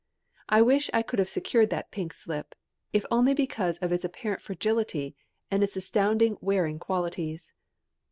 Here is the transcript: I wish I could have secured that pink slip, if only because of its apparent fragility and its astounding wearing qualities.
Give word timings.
I 0.49 0.63
wish 0.63 0.89
I 0.95 1.03
could 1.03 1.19
have 1.19 1.29
secured 1.29 1.69
that 1.69 1.91
pink 1.91 2.15
slip, 2.15 2.55
if 2.91 3.05
only 3.11 3.35
because 3.35 3.77
of 3.83 3.91
its 3.91 4.03
apparent 4.03 4.41
fragility 4.41 5.15
and 5.51 5.63
its 5.63 5.77
astounding 5.77 6.39
wearing 6.41 6.79
qualities. 6.79 7.53